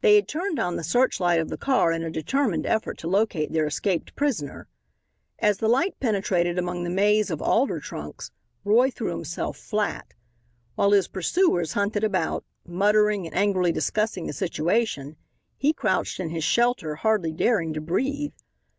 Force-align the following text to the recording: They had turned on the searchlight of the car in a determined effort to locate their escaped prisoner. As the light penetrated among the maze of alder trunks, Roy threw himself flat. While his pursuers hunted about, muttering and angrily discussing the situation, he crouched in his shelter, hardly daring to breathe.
They 0.00 0.14
had 0.14 0.26
turned 0.26 0.58
on 0.58 0.76
the 0.76 0.82
searchlight 0.82 1.38
of 1.38 1.50
the 1.50 1.58
car 1.58 1.92
in 1.92 2.02
a 2.02 2.10
determined 2.10 2.64
effort 2.64 2.96
to 2.96 3.08
locate 3.08 3.52
their 3.52 3.66
escaped 3.66 4.16
prisoner. 4.16 4.68
As 5.38 5.58
the 5.58 5.68
light 5.68 6.00
penetrated 6.00 6.58
among 6.58 6.82
the 6.82 6.88
maze 6.88 7.28
of 7.30 7.42
alder 7.42 7.78
trunks, 7.78 8.30
Roy 8.64 8.90
threw 8.90 9.10
himself 9.10 9.58
flat. 9.58 10.14
While 10.76 10.92
his 10.92 11.08
pursuers 11.08 11.74
hunted 11.74 12.04
about, 12.04 12.42
muttering 12.66 13.26
and 13.26 13.36
angrily 13.36 13.70
discussing 13.70 14.26
the 14.26 14.32
situation, 14.32 15.16
he 15.58 15.74
crouched 15.74 16.20
in 16.20 16.30
his 16.30 16.42
shelter, 16.42 16.94
hardly 16.94 17.32
daring 17.34 17.74
to 17.74 17.82
breathe. 17.82 18.32